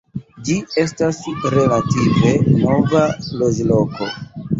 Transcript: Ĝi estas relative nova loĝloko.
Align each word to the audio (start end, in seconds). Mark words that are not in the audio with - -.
Ĝi 0.45 0.53
estas 0.83 1.19
relative 1.55 2.31
nova 2.63 3.03
loĝloko. 3.43 4.09